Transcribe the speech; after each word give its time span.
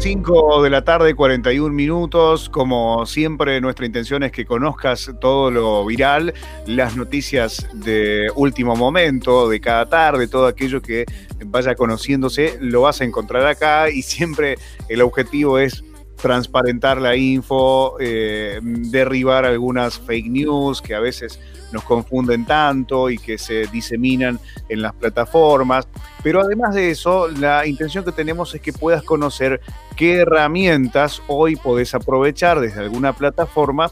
5 0.00 0.62
de 0.62 0.70
la 0.70 0.82
tarde, 0.82 1.14
41 1.14 1.74
minutos. 1.74 2.48
Como 2.48 3.04
siempre, 3.04 3.60
nuestra 3.60 3.84
intención 3.84 4.22
es 4.22 4.32
que 4.32 4.46
conozcas 4.46 5.12
todo 5.20 5.50
lo 5.50 5.84
viral, 5.84 6.32
las 6.64 6.96
noticias 6.96 7.68
de 7.74 8.30
último 8.34 8.76
momento, 8.76 9.50
de 9.50 9.60
cada 9.60 9.90
tarde, 9.90 10.26
todo 10.26 10.46
aquello 10.46 10.80
que 10.80 11.04
vaya 11.44 11.74
conociéndose, 11.74 12.56
lo 12.62 12.80
vas 12.80 13.02
a 13.02 13.04
encontrar 13.04 13.46
acá 13.46 13.90
y 13.90 14.00
siempre 14.00 14.56
el 14.88 15.02
objetivo 15.02 15.58
es 15.58 15.84
transparentar 16.16 17.00
la 17.00 17.16
info, 17.16 17.96
eh, 18.00 18.58
derribar 18.62 19.44
algunas 19.44 19.98
fake 19.98 20.30
news 20.30 20.80
que 20.80 20.94
a 20.94 21.00
veces 21.00 21.40
nos 21.72 21.84
confunden 21.84 22.44
tanto 22.44 23.10
y 23.10 23.18
que 23.18 23.38
se 23.38 23.66
diseminan 23.68 24.38
en 24.68 24.82
las 24.82 24.92
plataformas. 24.94 25.86
Pero 26.22 26.40
además 26.40 26.74
de 26.74 26.90
eso, 26.90 27.28
la 27.28 27.66
intención 27.66 28.04
que 28.04 28.12
tenemos 28.12 28.54
es 28.54 28.60
que 28.60 28.72
puedas 28.72 29.02
conocer 29.02 29.60
qué 30.00 30.14
herramientas 30.14 31.20
hoy 31.26 31.56
podés 31.56 31.94
aprovechar 31.94 32.58
desde 32.58 32.80
alguna 32.80 33.12
plataforma 33.12 33.90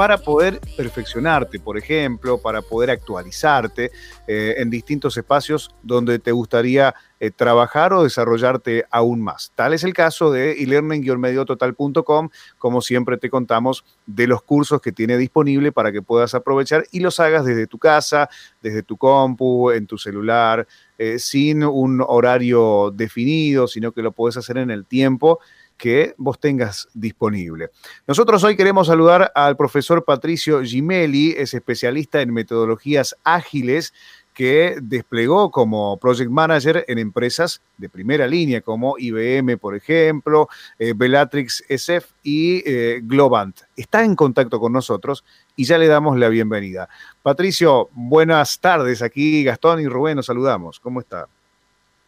para 0.00 0.16
poder 0.16 0.62
perfeccionarte, 0.78 1.60
por 1.60 1.76
ejemplo, 1.76 2.38
para 2.38 2.62
poder 2.62 2.88
actualizarte 2.88 3.90
eh, 4.26 4.54
en 4.56 4.70
distintos 4.70 5.14
espacios 5.18 5.74
donde 5.82 6.18
te 6.18 6.32
gustaría 6.32 6.94
eh, 7.22 7.30
trabajar 7.30 7.92
o 7.92 8.02
desarrollarte 8.02 8.86
aún 8.90 9.20
más. 9.20 9.52
Tal 9.54 9.74
es 9.74 9.84
el 9.84 9.92
caso 9.92 10.32
de 10.32 10.52
elearning-mediototal.com, 10.52 12.30
como 12.56 12.80
siempre 12.80 13.18
te 13.18 13.28
contamos 13.28 13.84
de 14.06 14.26
los 14.26 14.42
cursos 14.42 14.80
que 14.80 14.90
tiene 14.90 15.18
disponible 15.18 15.70
para 15.70 15.92
que 15.92 16.00
puedas 16.00 16.32
aprovechar 16.34 16.86
y 16.90 17.00
los 17.00 17.20
hagas 17.20 17.44
desde 17.44 17.66
tu 17.66 17.78
casa, 17.78 18.30
desde 18.62 18.82
tu 18.82 18.96
compu, 18.96 19.70
en 19.70 19.86
tu 19.86 19.98
celular, 19.98 20.66
eh, 20.96 21.18
sin 21.18 21.62
un 21.62 22.02
horario 22.06 22.90
definido, 22.90 23.68
sino 23.68 23.92
que 23.92 24.00
lo 24.00 24.12
puedes 24.12 24.38
hacer 24.38 24.56
en 24.56 24.70
el 24.70 24.86
tiempo 24.86 25.40
que 25.80 26.14
vos 26.18 26.38
tengas 26.38 26.88
disponible. 26.92 27.70
Nosotros 28.06 28.44
hoy 28.44 28.54
queremos 28.54 28.88
saludar 28.88 29.32
al 29.34 29.56
profesor 29.56 30.04
Patricio 30.04 30.62
Gimelli, 30.62 31.30
es 31.30 31.54
especialista 31.54 32.20
en 32.20 32.34
metodologías 32.34 33.16
ágiles 33.24 33.94
que 34.34 34.76
desplegó 34.82 35.50
como 35.50 35.96
project 35.96 36.30
manager 36.30 36.84
en 36.86 36.98
empresas 36.98 37.62
de 37.78 37.88
primera 37.88 38.26
línea 38.26 38.60
como 38.60 38.96
IBM, 38.98 39.56
por 39.58 39.74
ejemplo, 39.74 40.48
eh, 40.78 40.92
Bellatrix 40.94 41.64
SF 41.68 42.12
y 42.22 42.62
eh, 42.66 43.00
Globant. 43.02 43.60
Está 43.74 44.04
en 44.04 44.14
contacto 44.14 44.60
con 44.60 44.74
nosotros 44.74 45.24
y 45.56 45.64
ya 45.64 45.78
le 45.78 45.86
damos 45.88 46.18
la 46.18 46.28
bienvenida. 46.28 46.90
Patricio, 47.22 47.88
buenas 47.92 48.60
tardes. 48.60 49.00
Aquí 49.00 49.44
Gastón 49.44 49.80
y 49.80 49.88
Rubén 49.88 50.16
nos 50.16 50.26
saludamos. 50.26 50.78
¿Cómo 50.78 51.00
está? 51.00 51.26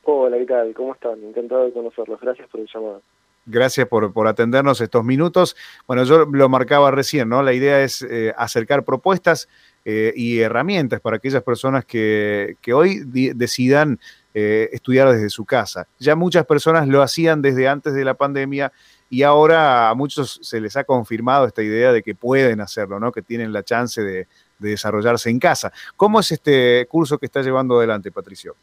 Hola, 0.04 0.36
¿qué 0.36 0.46
tal? 0.46 0.74
¿Cómo 0.74 0.92
están? 0.92 1.22
Encantado 1.24 1.64
de 1.64 1.72
conocerlos. 1.72 2.20
Gracias 2.20 2.48
por 2.50 2.60
el 2.60 2.68
llamado. 2.72 3.00
Gracias 3.44 3.88
por, 3.88 4.12
por, 4.12 4.28
atendernos 4.28 4.80
estos 4.80 5.04
minutos. 5.04 5.56
Bueno, 5.88 6.04
yo 6.04 6.26
lo 6.26 6.48
marcaba 6.48 6.92
recién, 6.92 7.28
¿no? 7.28 7.42
La 7.42 7.52
idea 7.52 7.82
es 7.82 8.02
eh, 8.02 8.32
acercar 8.36 8.84
propuestas 8.84 9.48
eh, 9.84 10.12
y 10.14 10.38
herramientas 10.38 11.00
para 11.00 11.16
aquellas 11.16 11.42
personas 11.42 11.84
que, 11.84 12.56
que 12.60 12.72
hoy 12.72 13.02
decidan 13.34 13.98
eh, 14.32 14.70
estudiar 14.72 15.10
desde 15.10 15.28
su 15.28 15.44
casa. 15.44 15.88
Ya 15.98 16.14
muchas 16.14 16.46
personas 16.46 16.86
lo 16.86 17.02
hacían 17.02 17.42
desde 17.42 17.66
antes 17.66 17.94
de 17.94 18.04
la 18.04 18.14
pandemia 18.14 18.72
y 19.10 19.24
ahora 19.24 19.90
a 19.90 19.94
muchos 19.94 20.38
se 20.42 20.60
les 20.60 20.76
ha 20.76 20.84
confirmado 20.84 21.46
esta 21.46 21.64
idea 21.64 21.90
de 21.90 22.02
que 22.02 22.14
pueden 22.14 22.60
hacerlo, 22.60 23.00
¿no? 23.00 23.10
Que 23.10 23.22
tienen 23.22 23.52
la 23.52 23.64
chance 23.64 24.00
de, 24.02 24.28
de 24.60 24.70
desarrollarse 24.70 25.30
en 25.30 25.40
casa. 25.40 25.72
¿Cómo 25.96 26.20
es 26.20 26.30
este 26.30 26.86
curso 26.88 27.18
que 27.18 27.26
está 27.26 27.42
llevando 27.42 27.76
adelante, 27.76 28.12
Patricio? 28.12 28.54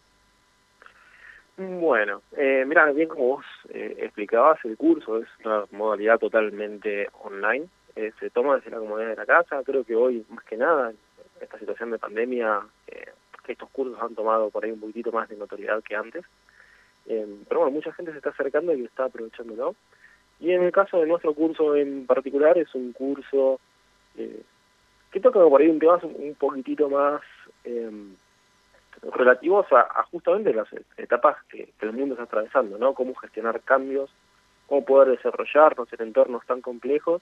Bueno, 1.61 2.21
eh, 2.37 2.63
mira, 2.65 2.89
bien 2.93 3.09
como 3.09 3.35
vos 3.35 3.45
eh, 3.67 3.93
explicabas, 3.99 4.63
el 4.63 4.77
curso 4.77 5.17
es 5.17 5.27
una 5.43 5.65
modalidad 5.71 6.17
totalmente 6.17 7.09
online, 7.21 7.67
eh, 7.97 8.13
se 8.17 8.29
toma 8.29 8.55
desde 8.55 8.71
la 8.71 8.77
comodidad 8.77 9.09
de 9.09 9.15
la 9.17 9.25
casa, 9.25 9.61
creo 9.65 9.83
que 9.83 9.93
hoy 9.93 10.25
más 10.29 10.45
que 10.45 10.55
nada, 10.55 10.93
esta 11.41 11.59
situación 11.59 11.91
de 11.91 11.97
pandemia, 11.97 12.61
eh, 12.87 13.09
estos 13.45 13.69
cursos 13.71 14.01
han 14.01 14.15
tomado 14.15 14.49
por 14.49 14.63
ahí 14.63 14.71
un 14.71 14.79
poquitito 14.79 15.11
más 15.11 15.27
de 15.27 15.35
notoriedad 15.35 15.83
que 15.83 15.97
antes, 15.97 16.23
eh, 17.07 17.27
pero 17.49 17.59
bueno, 17.59 17.75
mucha 17.75 17.91
gente 17.91 18.13
se 18.13 18.19
está 18.19 18.29
acercando 18.29 18.73
y 18.73 18.85
está 18.85 19.03
aprovechándolo. 19.03 19.75
Y 20.39 20.51
en 20.51 20.63
el 20.63 20.71
caso 20.71 21.01
de 21.01 21.07
nuestro 21.07 21.33
curso 21.33 21.75
en 21.75 22.05
particular, 22.05 22.57
es 22.57 22.73
un 22.73 22.93
curso 22.93 23.59
eh, 24.15 24.43
que 25.11 25.19
toca 25.19 25.41
por 25.41 25.59
ahí 25.59 25.67
un 25.67 25.79
tema 25.79 25.99
un 26.01 26.35
poquitito 26.35 26.89
más... 26.89 27.21
Relativos 29.01 29.65
a, 29.71 30.03
justamente 30.11 30.53
las 30.53 30.67
etapas 30.97 31.37
que, 31.49 31.73
el 31.81 31.93
mundo 31.93 32.13
está 32.13 32.23
atravesando, 32.23 32.77
¿no? 32.77 32.93
Cómo 32.93 33.15
gestionar 33.15 33.61
cambios, 33.61 34.09
cómo 34.67 34.85
poder 34.85 35.09
desarrollarnos 35.09 35.91
en 35.93 36.07
entornos 36.07 36.45
tan 36.45 36.61
complejos 36.61 37.21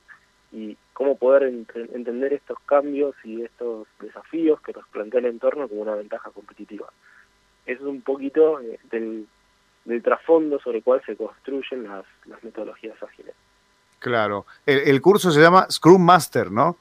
y 0.51 0.77
cómo 0.93 1.17
poder 1.17 1.43
entender 1.43 2.33
estos 2.33 2.59
cambios 2.65 3.15
y 3.23 3.43
estos 3.43 3.87
desafíos 3.99 4.61
que 4.61 4.73
nos 4.73 4.87
plantea 4.87 5.19
el 5.19 5.27
entorno 5.27 5.67
como 5.67 5.81
una 5.81 5.95
ventaja 5.95 6.31
competitiva. 6.31 6.87
Eso 7.65 7.81
es 7.81 7.87
un 7.87 8.01
poquito 8.01 8.61
eh, 8.61 8.79
del, 8.91 9.27
trasfondo 10.01 10.59
sobre 10.59 10.79
el 10.79 10.83
cual 10.83 11.01
se 11.05 11.15
construyen 11.15 11.83
las, 11.83 12.05
las 12.25 12.43
metodologías 12.43 13.01
ágiles. 13.03 13.35
Claro. 13.99 14.45
El, 14.65 14.79
el 14.79 15.01
curso 15.01 15.31
se 15.31 15.41
llama 15.41 15.67
Scrum 15.69 16.03
Master, 16.03 16.51
¿no? 16.51 16.77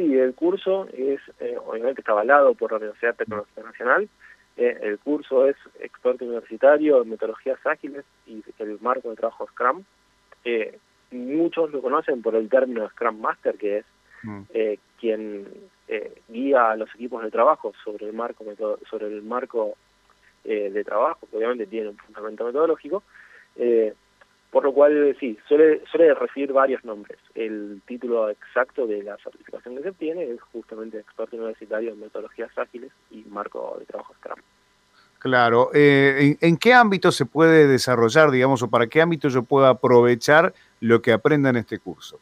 Sí, 0.00 0.16
el 0.16 0.34
curso 0.34 0.88
es, 0.94 1.20
eh, 1.40 1.58
obviamente 1.62 2.00
está 2.00 2.12
avalado 2.12 2.54
por 2.54 2.70
la 2.70 2.78
Universidad 2.78 3.16
Tecnológica 3.16 3.62
Nacional, 3.62 4.08
eh, 4.56 4.78
el 4.80 4.98
curso 4.98 5.46
es 5.46 5.56
experto 5.78 6.24
universitario 6.24 7.02
en 7.02 7.10
metodologías 7.10 7.58
ágiles 7.66 8.06
y 8.26 8.42
el 8.58 8.80
marco 8.80 9.10
de 9.10 9.16
trabajo 9.16 9.46
Scrum. 9.48 9.84
Eh, 10.46 10.78
muchos 11.10 11.70
lo 11.70 11.82
conocen 11.82 12.22
por 12.22 12.34
el 12.34 12.48
término 12.48 12.88
Scrum 12.88 13.20
Master, 13.20 13.58
que 13.58 13.78
es 13.78 13.84
mm. 14.22 14.40
eh, 14.54 14.78
quien 14.98 15.46
eh, 15.86 16.22
guía 16.28 16.70
a 16.70 16.76
los 16.76 16.88
equipos 16.94 17.22
de 17.22 17.30
trabajo 17.30 17.74
sobre 17.84 18.06
el 18.06 18.14
marco 18.14 18.42
sobre 18.88 19.06
el 19.08 19.22
marco 19.22 19.74
eh, 20.44 20.70
de 20.70 20.82
trabajo, 20.82 21.28
que 21.30 21.36
obviamente 21.36 21.66
tiene 21.66 21.90
un 21.90 21.98
fundamento 21.98 22.46
metodológico. 22.46 23.02
Por 24.50 24.64
lo 24.64 24.72
cual, 24.72 25.16
sí, 25.20 25.38
suele, 25.46 25.80
suele 25.90 26.12
recibir 26.14 26.52
varios 26.52 26.84
nombres. 26.84 27.18
El 27.34 27.80
título 27.86 28.28
exacto 28.30 28.86
de 28.86 29.02
la 29.02 29.16
certificación 29.18 29.76
que 29.76 29.82
se 29.82 29.90
obtiene 29.90 30.24
es 30.24 30.40
justamente 30.52 30.98
experto 30.98 31.36
universitario 31.36 31.92
en 31.92 32.00
metodologías 32.00 32.50
ágiles 32.58 32.90
y 33.10 33.24
marco 33.28 33.76
de 33.78 33.86
trabajo 33.86 34.12
Scrum. 34.14 34.40
Claro. 35.20 35.70
Eh, 35.72 36.36
¿en, 36.40 36.48
¿en, 36.48 36.56
qué 36.56 36.72
ámbito 36.72 37.12
se 37.12 37.26
puede 37.26 37.68
desarrollar, 37.68 38.30
digamos, 38.30 38.62
o 38.62 38.70
para 38.70 38.88
qué 38.88 39.00
ámbito 39.00 39.28
yo 39.28 39.42
puedo 39.44 39.66
aprovechar 39.66 40.52
lo 40.80 41.00
que 41.00 41.12
aprenda 41.12 41.50
en 41.50 41.56
este 41.56 41.78
curso? 41.78 42.18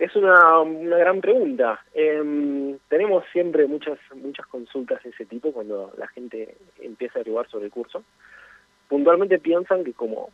Es 0.00 0.16
una, 0.16 0.60
una 0.60 0.96
gran 0.96 1.20
pregunta. 1.20 1.78
Eh, 1.92 2.76
tenemos 2.88 3.22
siempre 3.32 3.66
muchas 3.66 3.98
muchas 4.14 4.46
consultas 4.46 5.02
de 5.02 5.10
ese 5.10 5.26
tipo 5.26 5.52
cuando 5.52 5.92
la 5.98 6.08
gente 6.08 6.56
empieza 6.80 7.18
a 7.18 7.20
averiguar 7.20 7.46
sobre 7.50 7.66
el 7.66 7.70
curso. 7.70 8.02
Puntualmente 8.88 9.38
piensan 9.38 9.84
que 9.84 9.92
como 9.92 10.30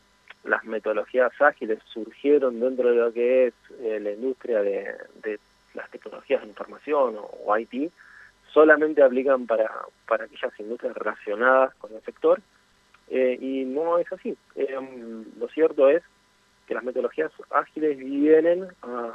las 0.46 0.64
metodologías 0.64 1.32
ágiles 1.40 1.78
surgieron 1.92 2.60
dentro 2.60 2.90
de 2.90 2.96
lo 2.96 3.12
que 3.12 3.48
es 3.48 3.54
eh, 3.80 4.00
la 4.00 4.12
industria 4.12 4.62
de, 4.62 4.94
de, 5.22 5.40
las 5.74 5.90
tecnologías 5.90 6.42
de 6.42 6.48
información 6.48 7.16
o, 7.18 7.58
IT, 7.58 7.92
solamente 8.52 9.02
aplican 9.02 9.46
para, 9.46 9.70
para 10.08 10.24
aquellas 10.24 10.58
industrias 10.58 10.96
relacionadas 10.96 11.74
con 11.74 11.94
el 11.94 12.00
sector, 12.02 12.40
eh, 13.08 13.36
y 13.40 13.64
no 13.64 13.98
es 13.98 14.10
así. 14.12 14.36
Eh, 14.54 14.78
lo 15.38 15.48
cierto 15.48 15.88
es 15.88 16.02
que 16.66 16.74
las 16.74 16.82
metodologías 16.82 17.30
ágiles 17.50 17.98
vienen 17.98 18.66
a, 18.82 19.14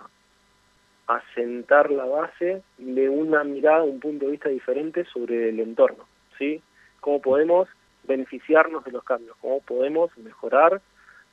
a 1.07 1.21
sentar 1.33 1.91
la 1.91 2.05
base 2.05 2.61
de 2.77 3.09
una 3.09 3.43
mirada, 3.43 3.83
un 3.83 3.99
punto 3.99 4.25
de 4.25 4.31
vista 4.31 4.49
diferente 4.49 5.05
sobre 5.05 5.49
el 5.49 5.59
entorno, 5.59 6.05
¿sí? 6.37 6.61
Cómo 6.99 7.21
podemos 7.21 7.67
beneficiarnos 8.03 8.83
de 8.85 8.91
los 8.91 9.03
cambios, 9.03 9.35
cómo 9.41 9.59
podemos 9.61 10.15
mejorar 10.17 10.81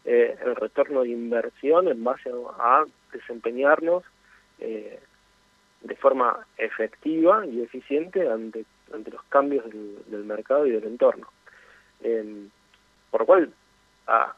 eh, 0.05 0.37
el 0.45 0.56
retorno 0.56 1.03
de 1.03 1.11
inversión 1.11 1.89
en 1.89 2.03
base 2.03 2.31
a, 2.59 2.85
desempeñarnos 3.12 4.05
eh, 4.59 5.00
de 5.83 5.97
forma 5.97 6.47
efectiva 6.59 7.47
y 7.47 7.62
eficiente 7.62 8.29
ante, 8.29 8.65
ante 8.93 9.11
los 9.11 9.23
cambios 9.25 9.65
del, 9.65 9.99
del 10.06 10.25
mercado 10.25 10.67
y 10.67 10.71
del 10.73 10.85
entorno. 10.85 11.29
Eh, 12.03 12.49
por 13.11 13.23
lo 13.23 13.27
cual, 13.27 13.53
a, 14.06 14.35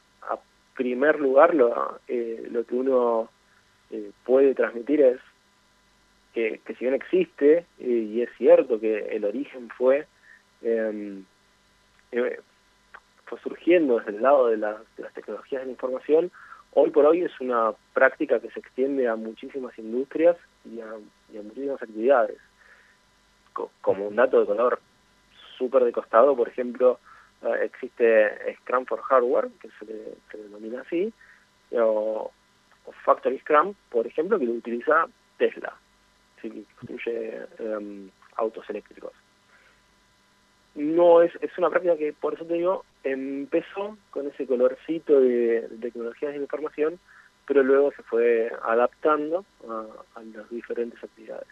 primer 0.74 1.20
lugar, 1.20 1.54
lo, 1.54 2.00
eh, 2.08 2.46
lo 2.50 2.64
que 2.64 2.74
uno 2.74 3.28
eh, 3.90 4.12
puede 4.24 4.54
transmitir 4.54 5.02
es 5.02 5.20
que, 6.32 6.60
que 6.64 6.74
si 6.74 6.84
bien 6.84 6.94
existe, 6.94 7.66
y 7.78 8.22
es 8.22 8.30
cierto 8.38 8.80
que 8.80 9.08
el 9.14 9.26
origen 9.26 9.68
fue 9.76 10.06
eh, 10.62 11.22
fue 13.30 13.38
surgiendo 13.40 13.98
desde 13.98 14.16
el 14.16 14.22
lado 14.22 14.48
de, 14.48 14.56
la, 14.56 14.72
de, 14.96 15.04
las 15.04 15.14
tecnologías 15.14 15.62
de 15.62 15.66
la 15.66 15.72
información, 15.72 16.32
hoy 16.72 16.90
por 16.90 17.06
hoy 17.06 17.22
es 17.22 17.40
una 17.40 17.72
práctica 17.94 18.40
que 18.40 18.50
se 18.50 18.58
extiende 18.58 19.08
a 19.08 19.14
muchísimas 19.14 19.78
industrias 19.78 20.36
y 20.64 20.80
a, 20.80 20.86
muchísimas 21.40 21.80
actividades. 21.80 22.38
Co 23.52 23.70
como 23.80 24.08
un 24.08 24.16
dato 24.16 24.40
de 24.40 24.46
color 24.46 24.80
súper 25.56 25.84
de 25.84 25.92
costado, 25.92 26.36
por 26.36 26.48
ejemplo, 26.48 26.98
existe 27.62 28.56
Scrum 28.56 28.84
for 28.86 29.00
Hardware, 29.00 29.48
que 29.60 29.68
se 29.78 29.84
le, 29.86 30.42
denomina 30.42 30.80
así, 30.82 31.12
o, 31.72 32.32
Factory 33.04 33.38
Scrum, 33.38 33.74
por 33.90 34.06
ejemplo, 34.06 34.38
que 34.38 34.46
lo 34.46 34.52
utiliza 34.52 35.06
Tesla, 35.38 35.72
que 36.42 36.64
construye 36.80 37.46
em, 37.58 38.10
autos 38.36 38.68
eléctricos. 38.68 39.12
No 40.74 41.22
es, 41.22 41.32
es 41.40 41.50
una 41.58 41.70
práctica 41.70 41.96
que, 41.96 42.12
por 42.12 42.34
eso 42.34 42.44
te 42.44 42.54
digo, 42.54 42.84
empezó 43.02 43.96
con 44.10 44.28
ese 44.28 44.46
colorcito 44.46 45.20
de, 45.20 45.68
tecnologías 45.80 46.32
de 46.32 46.38
información, 46.38 46.98
pero 47.46 47.62
luego 47.62 47.92
se 47.96 48.02
fue 48.04 48.52
adaptando 48.62 49.44
a, 49.68 50.22
las 50.34 50.48
diferentes 50.50 51.02
actividades. 51.02 51.48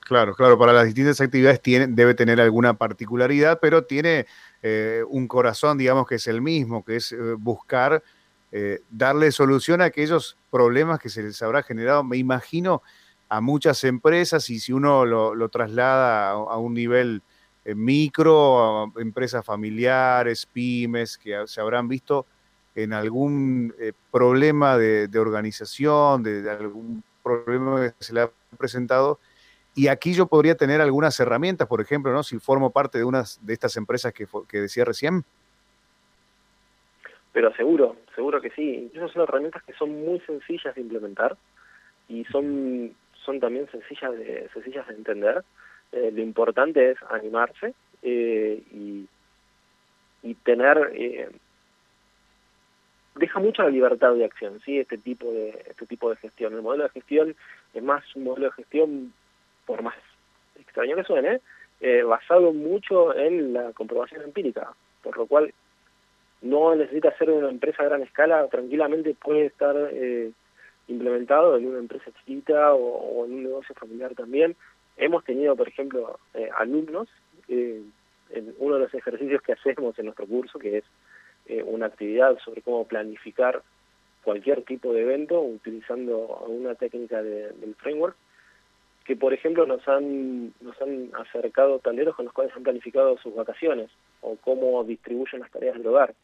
Claro, 0.00 0.34
claro, 0.34 0.58
para 0.58 0.72
las 0.72 0.86
distintas 0.86 1.20
actividades 1.20 1.60
tiene, 1.62 1.86
debe 1.88 2.14
tener 2.14 2.40
alguna 2.40 2.74
particularidad, 2.74 3.58
pero 3.60 3.84
tiene 3.84 4.26
eh, 4.62 5.02
un 5.08 5.28
corazón, 5.28 5.78
digamos, 5.78 6.06
que 6.06 6.16
es 6.16 6.26
el 6.26 6.42
mismo, 6.42 6.84
que 6.84 6.96
es 6.96 7.12
eh, 7.12 7.16
buscar 7.38 8.02
eh, 8.56 8.82
darle 8.88 9.32
solución 9.32 9.80
a 9.80 9.86
aquellos 9.86 10.36
problemas 10.48 11.00
que 11.00 11.08
se 11.08 11.24
les 11.24 11.42
habrá 11.42 11.64
generado, 11.64 12.04
me 12.04 12.18
imagino, 12.18 12.82
a 13.28 13.40
muchas 13.40 13.82
empresas 13.82 14.48
y 14.48 14.60
si 14.60 14.72
uno 14.72 15.04
lo, 15.04 15.48
traslada 15.48 16.30
a, 16.30 16.56
un 16.58 16.72
nivel 16.72 17.22
micro, 17.64 18.84
a 18.84 18.92
empresas 18.96 19.44
familiares, 19.44 20.46
pymes, 20.46 21.18
que 21.18 21.46
se 21.46 21.60
habrán 21.60 21.88
visto 21.88 22.26
en 22.74 22.92
algún 22.92 23.74
problema 24.10 24.76
de, 24.76 25.18
organización, 25.18 26.22
de, 26.22 26.50
algún 26.50 27.02
problema 27.22 27.92
que 27.96 28.04
se 28.04 28.12
le 28.12 28.22
ha 28.22 28.30
presentado 28.58 29.18
y 29.76 29.88
aquí 29.88 30.14
yo 30.14 30.26
podría 30.26 30.54
tener 30.54 30.80
algunas 30.80 31.18
herramientas, 31.18 31.66
por 31.66 31.80
ejemplo, 31.80 32.12
¿no? 32.12 32.22
Si 32.22 32.38
formo 32.38 32.70
parte 32.70 32.98
de 32.98 33.04
unas 33.04 33.44
de 33.44 33.52
estas 33.54 33.76
empresas 33.76 34.12
que, 34.12 34.26
que 34.48 34.60
decía 34.60 34.84
recién. 34.84 35.24
Pero 37.32 37.52
seguro, 37.56 37.96
seguro 38.14 38.40
que 38.40 38.50
sí. 38.50 38.90
Esas 38.94 39.10
son 39.10 39.22
herramientas 39.22 39.64
que 39.64 39.72
son 39.72 39.90
muy 40.04 40.20
sencillas 40.20 40.76
de 40.76 40.80
implementar 40.80 41.36
y 42.08 42.24
son, 42.26 42.94
son 43.24 43.40
también 43.40 43.68
sencillas 43.72 44.12
de, 44.12 44.48
sencillas 44.54 44.86
de 44.86 44.94
entender. 44.94 45.44
Eh, 45.94 46.10
lo 46.12 46.22
importante 46.22 46.90
es 46.90 46.98
animarse 47.10 47.74
eh, 48.02 48.62
y, 48.72 49.06
tener 50.42 50.92
eh, 50.94 51.28
deja 53.14 53.38
mucha 53.38 53.68
libertad 53.68 54.14
de 54.14 54.24
acción, 54.24 54.60
sí, 54.64 54.78
este 54.78 54.98
tipo 54.98 55.30
de 55.30 55.50
este 55.70 55.86
tipo 55.86 56.10
de 56.10 56.16
gestión. 56.16 56.52
El 56.54 56.62
modelo 56.62 56.84
de 56.84 56.90
gestión 56.90 57.36
es 57.72 57.82
más 57.82 58.04
un 58.16 58.24
modelo 58.24 58.46
de 58.46 58.52
gestión 58.52 59.12
por 59.66 59.82
más 59.82 59.94
extraño 60.58 60.96
que 60.96 61.04
suene, 61.04 61.40
eh, 61.80 62.02
basado 62.02 62.52
mucho 62.52 63.14
en 63.14 63.52
la 63.52 63.72
comprobación 63.72 64.22
empírica, 64.22 64.74
por 65.02 65.16
lo 65.16 65.26
cual 65.26 65.52
no 66.42 66.74
necesita 66.74 67.16
ser 67.16 67.30
una 67.30 67.48
empresa 67.48 67.82
a 67.82 67.86
gran 67.86 68.02
escala, 68.02 68.46
tranquilamente 68.48 69.14
puede 69.14 69.46
estar 69.46 69.74
eh, 69.92 70.30
implementado 70.88 71.56
en 71.56 71.66
una 71.66 71.78
empresa 71.78 72.10
chiquita 72.18 72.74
o, 72.74 73.24
en 73.24 73.32
un 73.32 73.42
negocio 73.44 73.74
familiar 73.74 74.14
también. 74.14 74.56
Hemos 74.96 75.24
tenido, 75.24 75.56
por 75.56 75.68
ejemplo, 75.68 76.18
eh, 76.34 76.48
alumnos 76.56 77.08
en 77.48 77.92
uno 78.58 78.74
de 78.74 78.80
los 78.80 78.94
ejercicios 78.94 79.42
que 79.42 79.52
hacemos 79.52 79.98
en 79.98 80.06
nuestro 80.06 80.26
curso, 80.26 80.58
que 80.58 80.78
es 80.78 80.84
una 81.66 81.86
actividad 81.86 82.38
sobre 82.38 82.62
cómo 82.62 82.86
planificar 82.86 83.62
cualquier 84.24 84.62
tipo 84.62 84.94
de 84.94 85.02
evento 85.02 85.40
utilizando 85.42 86.42
una 86.48 86.74
técnica 86.74 87.22
del 87.22 87.74
framework 87.76 88.16
que 89.04 89.16
por 89.16 89.34
ejemplo 89.34 89.66
nos 89.66 89.86
han 89.86 90.54
nos 90.60 90.80
han 90.80 91.10
acercado 91.14 91.78
talleros 91.78 92.16
con 92.16 92.24
los 92.24 92.34
cuales 92.34 92.54
han 92.56 92.62
planificado 92.62 93.18
sus 93.18 93.34
vacaciones 93.34 93.90
o 94.22 94.36
cómo 94.36 94.82
distribuyen 94.84 95.40
las 95.40 95.50
tareas 95.50 95.76
del 95.76 95.86
hogar. 95.86 96.14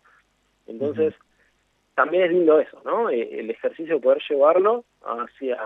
Entonces, 0.66 1.14
también 1.94 2.24
es 2.24 2.30
lindo 2.30 2.58
eso, 2.58 2.80
¿no? 2.84 3.10
Eh, 3.10 3.40
el 3.40 3.50
ejercicio 3.50 3.96
de 3.96 4.00
poder 4.00 4.22
llevarlo 4.28 4.84
hacia 5.02 5.58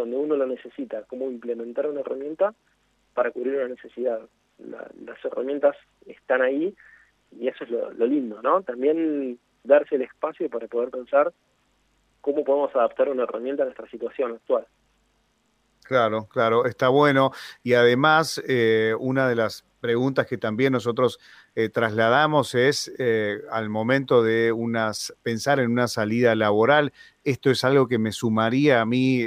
donde 0.00 0.16
uno 0.16 0.36
lo 0.36 0.46
necesita, 0.46 1.02
cómo 1.04 1.30
implementar 1.30 1.86
una 1.86 2.00
herramienta 2.00 2.54
para 3.14 3.30
cubrir 3.30 3.56
una 3.56 3.68
necesidad. 3.68 4.20
las 4.58 5.24
herramientas 5.24 5.76
están 6.06 6.42
ahí 6.42 6.74
y 7.38 7.48
eso 7.48 7.64
es 7.64 7.70
lo, 7.70 7.90
lo 7.92 8.06
lindo, 8.06 8.42
¿no? 8.42 8.62
También 8.62 9.38
darse 9.64 9.96
el 9.96 10.02
espacio 10.02 10.48
para 10.50 10.66
poder 10.66 10.90
pensar 10.90 11.32
cómo 12.20 12.44
podemos 12.44 12.74
adaptar 12.74 13.08
una 13.08 13.24
herramienta 13.24 13.62
a 13.62 13.66
nuestra 13.66 13.88
situación 13.88 14.32
actual. 14.32 14.66
Claro, 15.82 16.26
claro, 16.28 16.64
está 16.64 16.88
bueno. 16.88 17.32
Y 17.62 17.74
además, 17.74 18.40
eh, 18.46 18.94
una 18.98 19.28
de 19.28 19.34
las 19.34 19.64
preguntas 19.80 20.26
que 20.26 20.38
también 20.38 20.72
nosotros 20.72 21.18
eh, 21.56 21.68
trasladamos 21.68 22.54
es 22.54 22.92
eh, 22.98 23.40
al 23.50 23.68
momento 23.68 24.22
de 24.22 24.52
unas, 24.52 25.12
pensar 25.22 25.58
en 25.58 25.72
una 25.72 25.88
salida 25.88 26.36
laboral, 26.36 26.92
esto 27.24 27.50
es 27.50 27.64
algo 27.64 27.88
que 27.88 27.98
me 27.98 28.12
sumaría 28.12 28.80
a 28.80 28.86
mí 28.86 29.26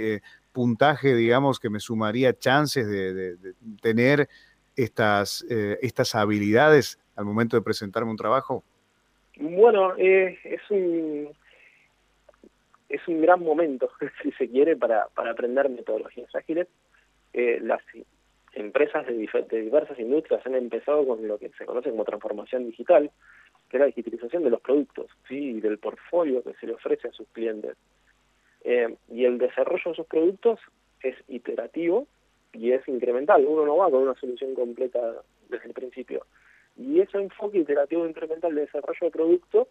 puntaje, 0.55 1.13
digamos, 1.13 1.59
que 1.59 1.69
me 1.69 1.79
sumaría 1.79 2.33
chances 2.33 2.87
de, 2.87 3.35
tener 3.81 4.27
estas, 4.75 5.45
estas 5.81 6.15
habilidades 6.15 6.97
al 7.15 7.25
momento 7.25 7.57
de 7.57 7.61
presentarme 7.61 8.09
un 8.09 8.17
trabajo. 8.17 8.63
Bueno, 9.37 9.93
es 9.97 10.61
un 10.69 11.29
es 12.89 13.07
un 13.07 13.21
gran 13.21 13.43
momento, 13.43 13.89
si 14.23 14.31
se 14.33 14.49
quiere, 14.49 14.75
para, 14.75 15.07
para 15.13 15.31
aprender 15.31 15.69
metodologías 15.69 16.33
ágiles. 16.35 16.67
Eh, 17.33 17.59
las 17.61 17.81
empresas 18.53 19.05
de, 19.05 19.13
diversas 19.61 19.99
industrias 19.99 20.45
han 20.45 20.55
empezado 20.55 21.05
con 21.05 21.27
lo 21.27 21.37
que 21.37 21.51
se 21.57 21.65
conoce 21.65 21.89
como 21.89 22.05
transformación 22.05 22.65
digital, 22.65 23.11
que 23.69 23.77
es 23.77 23.81
la 23.81 23.87
digitalización 23.87 24.43
de 24.43 24.49
los 24.49 24.61
productos 24.61 25.07
¿sí? 25.27 25.35
y 25.35 25.61
del 25.61 25.77
portfolio 25.77 26.43
que 26.43 26.53
se 26.53 26.67
le 26.67 26.73
ofrece 26.73 27.09
a 27.09 27.11
sus 27.11 27.27
clientes. 27.29 27.75
Eh, 28.67 28.95
y 29.09 29.25
el 29.25 29.37
desarrollo 29.37 29.83
de 29.85 29.91
esos 29.91 30.07
productos 30.07 30.59
es 31.01 31.15
iterativo 31.27 32.07
y 32.51 32.71
es 32.71 32.85
incremental. 32.87 33.45
Uno 33.45 33.63
no 33.63 33.77
va 33.77 33.91
con 33.91 34.01
una 34.01 34.15
solución 34.15 34.55
completa 34.55 34.99
desde 35.49 35.67
el 35.67 35.73
principio. 35.73 36.25
Y 36.75 36.99
ese 36.99 37.19
enfoque 37.19 37.59
iterativo 37.59 38.05
e 38.05 38.09
incremental 38.09 38.55
de 38.55 38.61
desarrollo 38.61 38.99
de 39.01 39.11
producto 39.11 39.67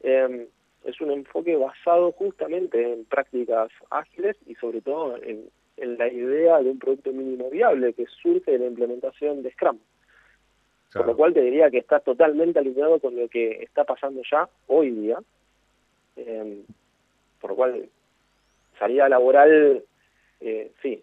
eh, 0.00 0.48
es 0.84 1.00
un 1.00 1.12
enfoque 1.12 1.56
basado 1.56 2.10
justamente 2.12 2.92
en 2.92 3.04
prácticas 3.04 3.70
ágiles 3.90 4.36
y 4.46 4.56
sobre 4.56 4.80
todo 4.80 5.16
en, 5.22 5.48
la 5.76 6.08
idea 6.08 6.60
de 6.60 6.70
un 6.70 6.78
producto 6.78 7.12
mínimo 7.12 7.48
viable 7.48 7.92
que 7.94 8.06
surge 8.06 8.52
de 8.52 8.58
la 8.58 8.66
implementación 8.66 9.42
de 9.42 9.52
Scrum. 9.52 9.78
Por 10.92 11.06
lo 11.06 11.16
cual 11.16 11.32
te 11.32 11.40
diría 11.40 11.70
que 11.70 11.78
está 11.78 12.00
totalmente 12.00 12.58
alineado 12.58 13.00
con 13.00 13.16
lo 13.16 13.28
que 13.28 13.62
está 13.62 13.84
pasando 13.84 14.20
ya 14.30 14.48
hoy 14.66 14.90
día. 14.90 15.18
Em, 16.16 16.64
por 17.40 17.50
lo 17.50 17.56
cual, 17.56 17.88
salida 18.82 19.08
laboral, 19.08 19.84
eh, 20.40 20.72
sí, 20.82 21.02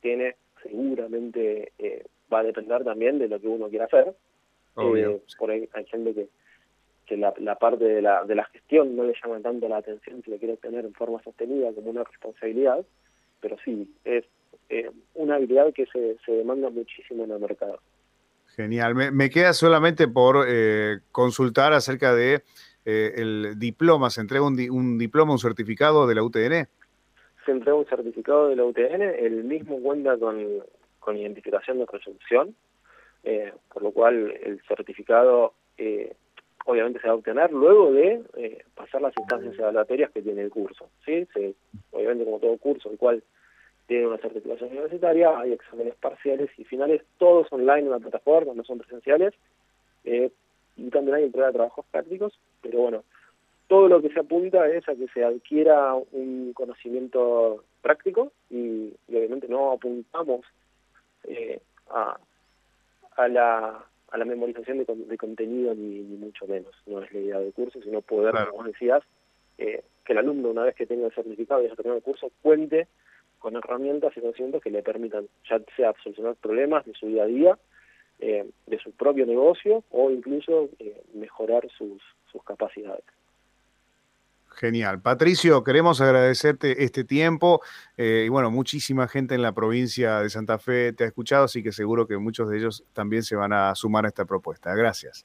tiene, 0.00 0.36
seguramente 0.62 1.72
eh, 1.78 2.06
va 2.32 2.40
a 2.40 2.44
depender 2.44 2.84
también 2.84 3.18
de 3.18 3.28
lo 3.28 3.38
que 3.38 3.48
uno 3.48 3.68
quiera 3.68 3.84
hacer. 3.84 4.14
Eh, 4.78 5.20
por 5.38 5.50
ahí 5.50 5.68
hay 5.74 5.84
gente 5.86 6.14
que 6.14 6.28
que 7.08 7.16
la, 7.16 7.54
parte 7.54 7.84
de 7.84 8.02
la, 8.02 8.22
de 8.24 8.34
la 8.34 8.44
gestión 8.44 8.94
no 8.94 9.02
le 9.02 9.14
llama 9.14 9.40
tanto 9.40 9.66
la 9.66 9.78
atención 9.78 10.22
si 10.22 10.30
lo 10.30 10.36
quiere 10.36 10.58
tener 10.58 10.84
en 10.84 10.92
forma 10.92 11.22
sostenida 11.22 11.72
como 11.72 11.88
una 11.88 12.04
responsabilidad, 12.04 12.84
pero 13.40 13.56
sí, 13.64 13.90
es 14.04 14.26
eh, 14.68 14.90
una 15.14 15.36
habilidad 15.36 15.72
que 15.72 15.86
se, 15.86 16.18
se 16.26 16.32
demanda 16.32 16.68
muchísimo 16.68 17.24
en 17.24 17.30
el 17.30 17.40
mercado. 17.40 17.80
Genial. 18.54 18.94
Me, 18.94 19.30
queda 19.30 19.54
solamente 19.54 20.06
por 20.06 20.44
eh, 20.46 20.98
consultar 21.10 21.72
acerca 21.72 22.14
de 22.14 22.42
eh, 22.84 23.12
el 23.16 23.58
diploma. 23.58 24.10
¿Se 24.10 24.20
entrega 24.20 24.44
un, 24.44 24.58
un, 24.70 24.98
diploma, 24.98 25.32
un 25.32 25.38
certificado 25.38 26.06
de 26.06 26.14
la 26.14 26.22
UTN? 26.22 26.68
Se 27.48 27.52
entrega 27.52 27.78
un 27.78 27.86
certificado 27.86 28.48
de 28.48 28.56
la 28.56 28.64
UTN. 28.64 29.00
El 29.00 29.44
mismo 29.44 29.80
cuenta 29.80 30.18
con, 30.18 30.62
con 31.00 31.16
identificación 31.16 31.78
de 31.78 31.86
resolución, 31.86 32.54
por 33.72 33.82
lo 33.82 33.90
cual 33.90 34.30
el 34.42 34.60
certificado 34.68 35.54
obviamente 36.68 37.00
se 37.00 37.06
va 37.06 37.14
a 37.14 37.16
obtener 37.16 37.50
luego 37.50 37.90
de 37.92 38.22
eh, 38.36 38.62
pasar 38.74 39.00
las 39.00 39.16
instancias 39.16 39.58
evaluatorias 39.58 40.10
que 40.10 40.20
tiene 40.20 40.42
el 40.42 40.50
curso. 40.50 40.90
¿sí? 41.06 41.26
obviamente 41.92 42.26
como 42.26 42.38
todo 42.38 42.58
curso, 42.58 42.90
el 42.90 42.98
cual 42.98 43.22
tiene 43.86 44.06
una 44.06 44.18
certificación 44.18 44.72
universitaria, 44.72 45.38
hay 45.38 45.52
exámenes 45.52 45.94
parciales 45.94 46.50
y 46.58 46.64
finales, 46.64 47.00
todos 47.16 47.50
online 47.50 47.86
en 47.86 47.90
la 47.90 47.98
plataforma, 47.98 48.52
no 48.52 48.64
son 48.64 48.76
presenciales, 48.76 49.32
eh, 50.04 50.30
y 50.76 50.90
también 50.90 51.16
hay 51.16 51.24
entrega 51.24 51.46
de 51.46 51.54
trabajos 51.54 51.86
prácticos, 51.90 52.38
pero 52.60 52.80
bueno, 52.80 53.04
todo 53.68 53.88
lo 53.88 54.02
que 54.02 54.10
se 54.10 54.20
apunta 54.20 54.68
es 54.68 54.88
a 54.88 54.94
que 54.94 55.08
se 55.08 55.24
adquiera 55.24 55.94
un 55.94 56.52
conocimiento 56.54 57.64
práctico 57.82 58.32
y, 58.50 58.92
obviamente 59.08 59.48
no 59.48 59.72
apuntamos 59.72 60.44
eh, 61.24 61.60
a, 61.90 62.18
a 63.16 63.28
la 63.28 63.84
a 64.10 64.18
la 64.18 64.24
memorización 64.24 64.78
de, 64.78 65.18
contenido 65.18 65.74
ni, 65.74 66.00
mucho 66.00 66.46
menos. 66.46 66.74
No 66.86 67.02
es 67.02 67.12
la 67.12 67.20
idea 67.20 67.38
del 67.40 67.52
curso, 67.52 67.80
sino 67.82 68.00
poder, 68.00 68.34
como 68.50 68.64
decías, 68.64 69.02
eh, 69.58 69.82
que 70.04 70.12
el 70.12 70.18
alumno, 70.18 70.50
una 70.50 70.64
vez 70.64 70.74
que 70.74 70.86
tenga 70.86 71.06
el 71.06 71.12
certificado 71.12 71.60
y 71.62 71.66
haya 71.66 71.74
terminado 71.74 71.98
el 71.98 72.04
curso, 72.04 72.30
cuente 72.40 72.88
con 73.38 73.54
herramientas 73.56 74.16
y 74.16 74.20
conocimientos 74.20 74.62
que 74.62 74.70
le 74.70 74.82
permitan, 74.82 75.28
ya 75.48 75.60
sea 75.76 75.94
solucionar 76.02 76.36
problemas 76.36 76.86
de 76.86 76.94
su 76.94 77.06
día 77.06 77.24
a 77.24 77.26
día, 77.26 77.58
eh, 78.20 78.48
de 78.66 78.78
su 78.78 78.92
propio 78.92 79.26
negocio 79.26 79.84
o 79.90 80.10
incluso 80.10 80.70
eh, 80.78 81.02
mejorar 81.14 81.68
sus, 81.76 82.02
sus 82.32 82.42
capacidades. 82.44 83.04
Genial. 84.58 85.00
Patricio, 85.00 85.62
queremos 85.62 86.00
agradecerte 86.00 86.82
este 86.82 87.04
tiempo 87.04 87.60
eh, 87.96 88.24
y 88.26 88.28
bueno, 88.28 88.50
muchísima 88.50 89.06
gente 89.06 89.36
en 89.36 89.42
la 89.42 89.52
provincia 89.52 90.18
de 90.18 90.30
Santa 90.30 90.58
Fe 90.58 90.92
te 90.92 91.04
ha 91.04 91.06
escuchado, 91.06 91.44
así 91.44 91.62
que 91.62 91.70
seguro 91.70 92.08
que 92.08 92.18
muchos 92.18 92.50
de 92.50 92.58
ellos 92.58 92.84
también 92.92 93.22
se 93.22 93.36
van 93.36 93.52
a 93.52 93.72
sumar 93.76 94.04
a 94.04 94.08
esta 94.08 94.24
propuesta. 94.24 94.74
Gracias. 94.74 95.24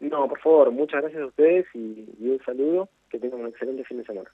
No, 0.00 0.28
por 0.28 0.40
favor, 0.40 0.72
muchas 0.72 1.02
gracias 1.02 1.22
a 1.22 1.26
ustedes 1.26 1.66
y, 1.74 2.08
y 2.18 2.30
un 2.30 2.40
saludo. 2.44 2.88
Que 3.10 3.18
tengan 3.18 3.40
un 3.40 3.48
excelente 3.48 3.84
fin 3.84 3.98
de 3.98 4.04
semana. 4.06 4.30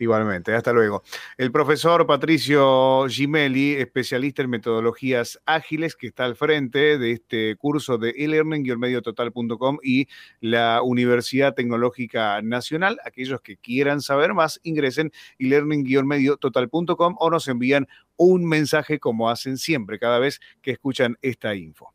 Igualmente, 0.00 0.54
hasta 0.54 0.72
luego. 0.72 1.02
El 1.36 1.50
profesor 1.50 2.06
Patricio 2.06 3.06
Gimelli, 3.08 3.74
especialista 3.74 4.42
en 4.42 4.50
metodologías 4.50 5.40
ágiles, 5.44 5.96
que 5.96 6.06
está 6.06 6.24
al 6.24 6.36
frente 6.36 6.98
de 6.98 7.10
este 7.10 7.56
curso 7.56 7.98
de 7.98 8.10
e-learning-mediototal.com 8.10 9.78
y 9.82 10.06
la 10.40 10.82
Universidad 10.82 11.54
Tecnológica 11.54 12.40
Nacional. 12.42 13.00
Aquellos 13.04 13.40
que 13.40 13.56
quieran 13.56 14.00
saber 14.00 14.34
más, 14.34 14.60
ingresen 14.62 15.10
e-learning-mediototal.com 15.40 17.16
o 17.18 17.30
nos 17.30 17.48
envían 17.48 17.88
un 18.16 18.44
mensaje 18.44 19.00
como 19.00 19.30
hacen 19.30 19.58
siempre 19.58 19.98
cada 19.98 20.20
vez 20.20 20.40
que 20.62 20.70
escuchan 20.70 21.16
esta 21.22 21.56
info. 21.56 21.92